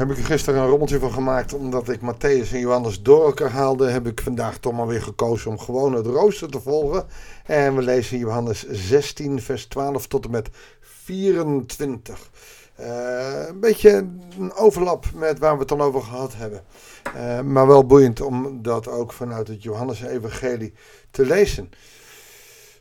[0.00, 1.54] heb ik er gisteren een rommeltje van gemaakt.
[1.54, 5.50] Omdat ik Matthäus en Johannes door elkaar haalde, heb ik vandaag toch maar weer gekozen
[5.50, 7.06] om gewoon het rooster te volgen.
[7.44, 10.48] En we lezen Johannes 16, vers 12 tot en met
[10.80, 12.30] 24.
[12.80, 14.06] Uh, een beetje
[14.38, 16.62] een overlap met waar we het dan over gehad hebben.
[17.16, 20.72] Uh, maar wel boeiend om dat ook vanuit het Johannes-evangelie
[21.10, 21.70] te lezen.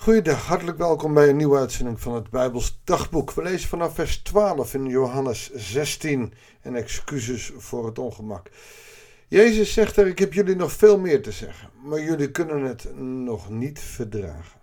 [0.00, 3.32] Goeiedag, hartelijk welkom bij een nieuwe uitzending van het Bijbels Dagboek.
[3.32, 8.50] We lezen vanaf vers 12 in Johannes 16 en excuses voor het ongemak.
[9.28, 12.96] Jezus zegt er, ik heb jullie nog veel meer te zeggen, maar jullie kunnen het
[12.96, 14.60] nog niet verdragen.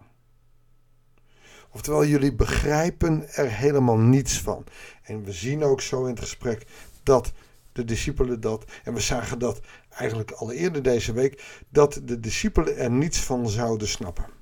[1.72, 4.64] Oftewel, jullie begrijpen er helemaal niets van.
[5.04, 6.66] En we zien ook zo in het gesprek
[7.04, 7.32] dat
[7.72, 9.60] de discipelen dat, en we zagen dat
[9.90, 14.38] eigenlijk al eerder deze week, dat de discipelen er niets van zouden snappen.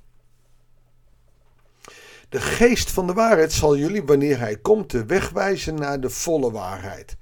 [2.28, 6.10] De geest van de waarheid zal jullie, wanneer hij komt, de weg wijzen naar de
[6.10, 7.16] volle waarheid.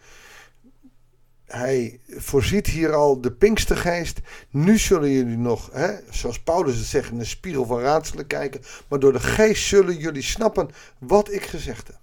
[1.45, 4.21] Hij voorziet hier al de Pinkstergeest.
[4.51, 8.61] Nu zullen jullie nog, hè, zoals Paulus het zegt, in de spiegel van raadselen kijken.
[8.89, 12.01] Maar door de geest zullen jullie snappen wat ik gezegd heb.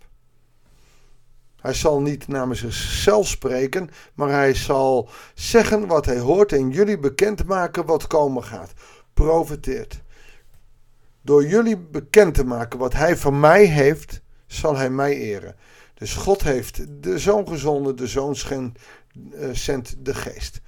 [1.62, 7.00] Hij zal niet namens zichzelf spreken, maar hij zal zeggen wat hij hoort en jullie
[7.00, 8.74] bekendmaken wat komen gaat.
[9.14, 10.02] Profiteert.
[11.22, 15.56] Door jullie bekend te maken wat hij van mij heeft, zal hij mij eren.
[15.94, 20.62] Dus God heeft de zoon gezonden, de zoon eh, zendt de geest.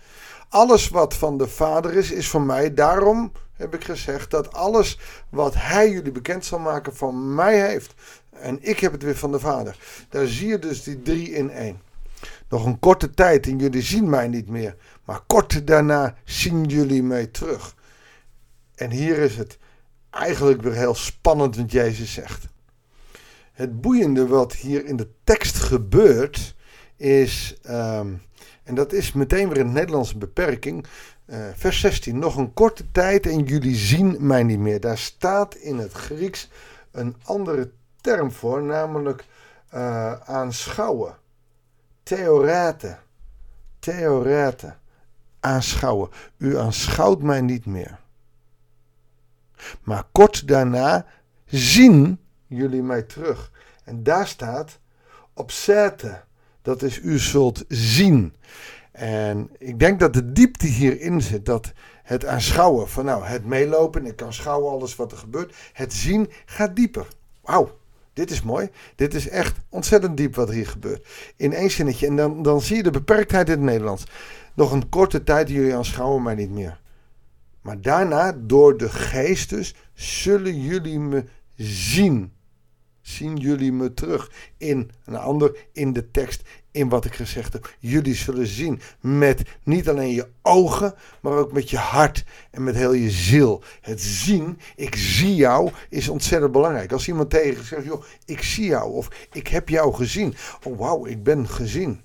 [0.49, 2.73] Alles wat van de Vader is, is van mij.
[2.73, 7.93] Daarom heb ik gezegd dat alles wat hij jullie bekend zal maken van mij heeft.
[8.29, 9.77] En ik heb het weer van de Vader.
[10.09, 11.81] Daar zie je dus die drie in één.
[12.49, 14.75] Nog een korte tijd en jullie zien mij niet meer.
[15.05, 17.75] Maar kort daarna zien jullie mij terug.
[18.75, 19.57] En hier is het
[20.13, 22.47] eigenlijk weer heel spannend wat Jezus zegt.
[23.51, 26.55] Het boeiende wat hier in de tekst gebeurt
[26.95, 28.21] is, um,
[28.63, 29.71] en dat is meteen weer een
[30.17, 30.85] beperking,
[31.25, 32.19] uh, vers 16.
[32.19, 34.79] Nog een korte tijd en jullie zien mij niet meer.
[34.79, 36.49] Daar staat in het Grieks
[36.91, 39.25] een andere term voor, namelijk
[39.73, 41.15] uh, aanschouwen.
[42.03, 42.97] Theorete.
[43.79, 44.75] Theorete.
[45.39, 46.09] Aanschouwen.
[46.37, 47.99] U aanschouwt mij niet meer.
[49.83, 51.05] Maar kort daarna
[51.45, 53.51] zien jullie mij terug.
[53.83, 54.79] En daar staat
[55.33, 56.21] obserte.
[56.61, 58.33] Dat is u zult zien.
[58.91, 61.45] En ik denk dat de diepte hierin zit.
[61.45, 61.71] Dat
[62.03, 64.05] het aanschouwen van nou, het meelopen.
[64.05, 65.55] Ik kan schouwen alles wat er gebeurt.
[65.73, 67.07] Het zien gaat dieper.
[67.41, 67.77] Wauw.
[68.13, 68.69] Dit is mooi.
[68.95, 71.07] Dit is echt ontzettend diep wat hier gebeurt.
[71.35, 72.07] In één zinnetje.
[72.07, 74.03] En dan, dan zie je de beperktheid in het Nederlands.
[74.53, 76.79] Nog een korte tijd jullie aanschouwen mij niet meer.
[77.63, 81.23] Maar daarna, door de geestes, zullen jullie me
[81.55, 82.31] zien.
[83.01, 86.41] Zien jullie me terug in een ander, in de tekst,
[86.71, 87.75] in wat ik gezegd heb.
[87.79, 92.75] Jullie zullen zien met niet alleen je ogen, maar ook met je hart en met
[92.75, 93.63] heel je ziel.
[93.81, 96.91] Het zien, ik zie jou, is ontzettend belangrijk.
[96.91, 100.35] Als iemand tegen zegt, joh, ik zie jou of ik heb jou gezien.
[100.63, 102.01] Oh wauw, ik ben gezien.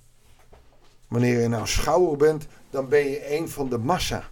[1.09, 4.31] Wanneer je nou schouwer bent, dan ben je een van de massa.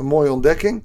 [0.00, 0.84] Een mooie ontdekking.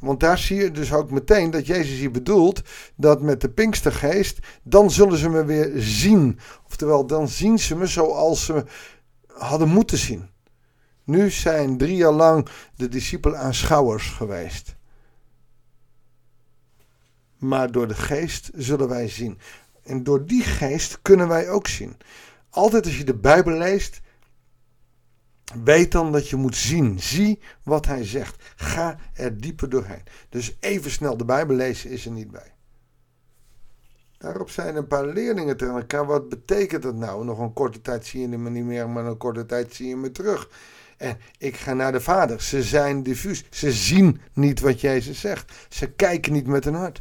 [0.00, 2.62] Want daar zie je dus ook meteen dat Jezus hier bedoelt
[2.96, 6.38] dat met de Pinkstergeest, dan zullen ze me weer zien.
[6.66, 8.64] Oftewel, dan zien ze me zoals ze
[9.26, 10.28] hadden moeten zien.
[11.04, 14.76] Nu zijn drie jaar lang de discipelen aanschouwers geweest.
[17.38, 19.38] Maar door de geest zullen wij zien.
[19.82, 21.96] En door die geest kunnen wij ook zien.
[22.50, 24.00] Altijd als je de Bijbel leest,
[25.64, 27.00] Weet dan dat je moet zien.
[27.00, 28.52] Zie wat hij zegt.
[28.56, 30.02] Ga er dieper doorheen.
[30.28, 32.54] Dus even snel de Bijbel lezen is er niet bij.
[34.18, 36.06] Daarop zijn een paar leerlingen tegen elkaar.
[36.06, 37.24] Wat betekent dat nou?
[37.24, 39.96] Nog een korte tijd zie je me niet meer, maar een korte tijd zie je
[39.96, 40.48] me terug.
[40.96, 42.42] En ik ga naar de Vader.
[42.42, 43.44] Ze zijn diffuus.
[43.50, 45.52] Ze zien niet wat Jezus zegt.
[45.68, 46.98] Ze kijken niet met hun hart.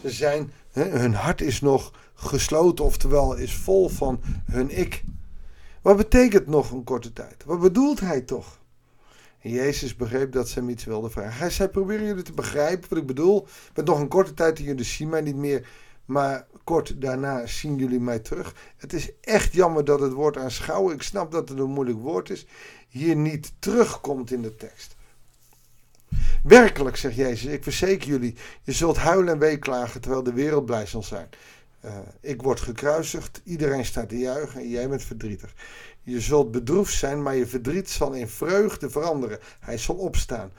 [0.00, 5.04] Ze zijn, hun hart is nog gesloten, oftewel is vol van hun ik.
[5.82, 7.44] Wat betekent nog een korte tijd?
[7.44, 8.60] Wat bedoelt hij toch?
[9.40, 11.38] En Jezus begreep dat ze hem iets wilden vragen.
[11.38, 13.46] Hij zei: Proberen jullie te begrijpen wat ik bedoel?
[13.74, 15.66] Met nog een korte tijd en jullie zien mij niet meer.
[16.04, 18.54] Maar kort daarna zien jullie mij terug.
[18.76, 22.30] Het is echt jammer dat het woord aanschouwen, ik snap dat het een moeilijk woord
[22.30, 22.46] is,
[22.88, 24.96] hier niet terugkomt in de tekst.
[26.42, 30.86] Werkelijk, zegt Jezus, ik verzeker jullie, je zult huilen en weeklagen terwijl de wereld blij
[30.86, 31.28] zal zijn.
[31.84, 35.54] Uh, ik word gekruisigd, iedereen staat te juichen en jij bent verdrietig.
[36.02, 39.38] Je zult bedroefd zijn, maar je verdriet zal in vreugde veranderen.
[39.60, 40.52] Hij zal opstaan.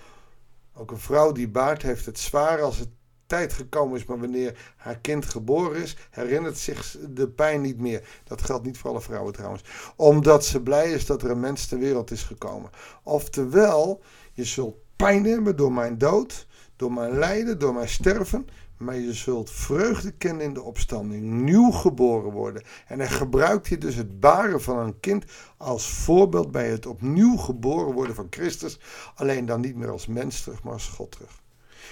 [0.73, 2.89] Ook een vrouw die baart heeft het zwaar als het
[3.25, 8.07] tijd gekomen is, maar wanneer haar kind geboren is, herinnert zich de pijn niet meer.
[8.23, 9.63] Dat geldt niet voor alle vrouwen trouwens.
[9.95, 12.69] Omdat ze blij is dat er een mens ter wereld is gekomen.
[13.03, 14.01] Oftewel,
[14.33, 18.47] je zult pijn hebben door mijn dood, door mijn lijden, door mijn sterven.
[18.83, 22.63] Maar je zult vreugde kennen in de opstanding, nieuw geboren worden.
[22.87, 25.25] En hij gebruikt hier dus het baren van een kind
[25.57, 28.79] als voorbeeld bij het opnieuw geboren worden van Christus.
[29.15, 31.41] Alleen dan niet meer als mens terug, maar als God terug.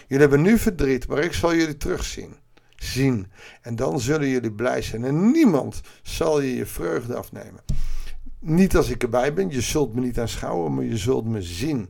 [0.08, 2.36] Jullie hebben nu verdriet, maar ik zal jullie terugzien.
[2.76, 3.28] Zien.
[3.62, 5.04] En dan zullen jullie blij zijn.
[5.04, 7.62] En niemand zal je je vreugde afnemen.
[8.40, 11.90] Niet als ik erbij ben, je zult me niet aanschouwen, maar je zult me zien.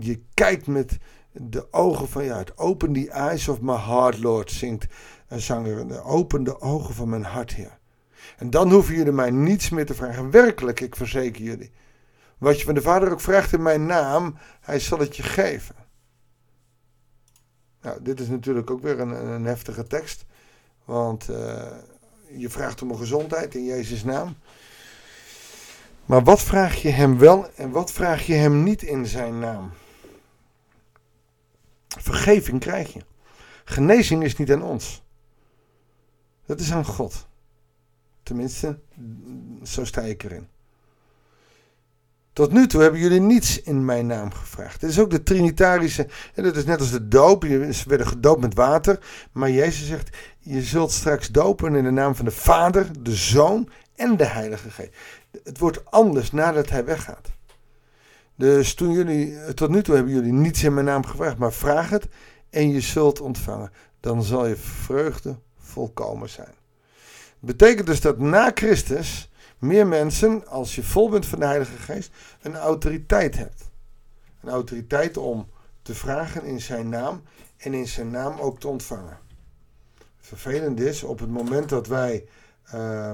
[0.00, 0.98] Je kijkt met
[1.32, 2.58] de ogen van je hart.
[2.58, 4.86] Open the eyes of my heart, Lord, zingt
[5.28, 6.04] een zanger.
[6.04, 7.78] Open de ogen van mijn hart, Heer.
[8.36, 10.30] En dan hoeven jullie mij niets meer te vragen.
[10.30, 11.72] Werkelijk, ik verzeker jullie.
[12.38, 15.74] Wat je van de Vader ook vraagt in mijn naam, hij zal het je geven.
[17.82, 20.24] Nou, dit is natuurlijk ook weer een, een heftige tekst.
[20.84, 21.66] Want uh,
[22.36, 24.36] je vraagt om een gezondheid in Jezus' naam.
[26.06, 29.70] Maar wat vraag je hem wel en wat vraag je hem niet in zijn naam?
[31.98, 33.00] Vergeving krijg je.
[33.64, 35.02] Genezing is niet aan ons.
[36.46, 37.28] Dat is aan God.
[38.22, 38.78] Tenminste,
[39.62, 40.48] zo sta ik erin.
[42.32, 44.80] Tot nu toe hebben jullie niets in mijn naam gevraagd.
[44.80, 46.08] Dit is ook de Trinitarische.
[46.34, 47.44] En dat is net als de doop.
[47.44, 48.98] Ze werden gedoopt met water.
[49.32, 53.68] Maar Jezus zegt: Je zult straks dopen in de naam van de Vader, de Zoon
[53.96, 54.94] en de Heilige Geest.
[55.44, 57.28] Het wordt anders nadat hij weggaat.
[58.40, 61.90] Dus toen jullie, tot nu toe hebben jullie niets in mijn naam gevraagd, maar vraag
[61.90, 62.08] het
[62.50, 63.72] en je zult ontvangen.
[64.00, 66.54] Dan zal je vreugde volkomen zijn.
[67.38, 72.10] Betekent dus dat na Christus meer mensen, als je vol bent van de Heilige Geest,
[72.42, 73.70] een autoriteit hebt.
[74.40, 75.48] Een autoriteit om
[75.82, 77.22] te vragen in zijn naam
[77.56, 79.18] en in zijn naam ook te ontvangen.
[80.18, 82.26] Vervelend is, op het moment dat wij
[82.74, 83.12] uh,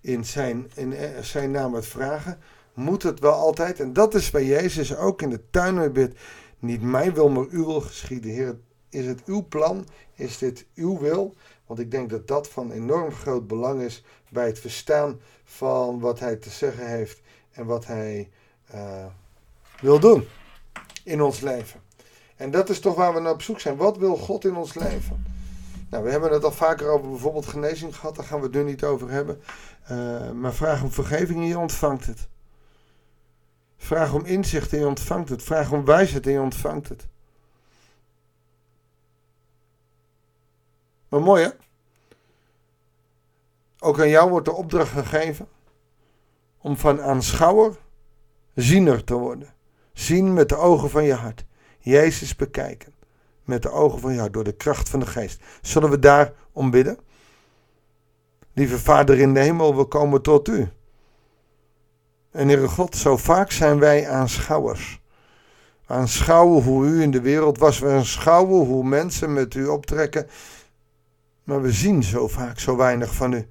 [0.00, 2.38] in, zijn, in eh, zijn naam het vragen,
[2.78, 3.80] moet het wel altijd.
[3.80, 6.14] En dat is bij Jezus ook in de tuin
[6.58, 8.30] Niet mijn wil, maar uw wil geschieden.
[8.30, 8.56] Heer,
[8.88, 9.86] is het uw plan?
[10.14, 11.34] Is dit uw wil?
[11.66, 16.20] Want ik denk dat dat van enorm groot belang is bij het verstaan van wat
[16.20, 17.20] hij te zeggen heeft
[17.50, 18.30] en wat hij
[18.74, 19.04] uh,
[19.80, 20.26] wil doen
[21.04, 21.80] in ons leven.
[22.36, 23.76] En dat is toch waar we naar op zoek zijn.
[23.76, 25.24] Wat wil God in ons leven?
[25.90, 28.62] Nou, we hebben het al vaker over bijvoorbeeld genezing gehad, daar gaan we het nu
[28.62, 29.40] niet over hebben.
[29.90, 32.28] Uh, maar vraag om vergeving en je ontvangt het.
[33.78, 35.42] Vraag om inzicht en je ontvangt het.
[35.42, 37.06] Vraag om wijsheid en je ontvangt het.
[41.08, 41.50] Maar mooi hè?
[43.78, 45.48] Ook aan jou wordt de opdracht gegeven
[46.58, 47.76] om van aanschouwer
[48.54, 49.54] ziener te worden.
[49.92, 51.44] Zien met de ogen van je hart.
[51.78, 52.94] Jezus bekijken
[53.44, 55.42] met de ogen van je hart door de kracht van de geest.
[55.62, 56.98] Zullen we daar om bidden?
[58.52, 60.68] Lieve Vader in de hemel, we komen tot u.
[62.38, 65.00] En Heere God, zo vaak zijn wij aanschouwers.
[65.86, 67.78] Aanschouwen hoe u in de wereld was.
[67.78, 70.26] We aanschouwen hoe mensen met u optrekken.
[71.44, 73.46] Maar we zien zo vaak zo weinig van u.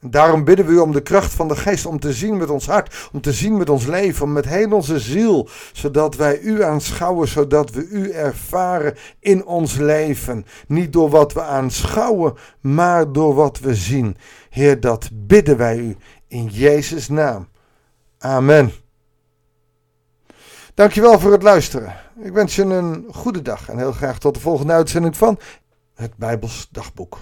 [0.00, 2.50] En daarom bidden we u om de kracht van de geest, om te zien met
[2.50, 6.62] ons hart, om te zien met ons leven, met heel onze ziel, zodat wij u
[6.62, 10.46] aanschouwen, zodat we u ervaren in ons leven.
[10.66, 14.16] Niet door wat we aanschouwen, maar door wat we zien.
[14.50, 15.96] Heer, dat bidden wij u
[16.28, 17.48] in Jezus' naam.
[18.18, 18.72] Amen.
[20.74, 21.96] Dankjewel voor het luisteren.
[22.22, 25.38] Ik wens je een goede dag en heel graag tot de volgende uitzending van
[25.94, 27.18] het Bijbels Dagboek.